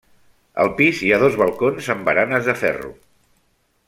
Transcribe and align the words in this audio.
Al 0.63 0.69
pis 0.79 1.01
hi 1.07 1.11
ha 1.11 1.19
dos 1.25 1.37
balcons 1.41 1.91
amb 1.97 2.07
baranes 2.11 2.49
de 2.51 2.57
ferro. 2.63 2.91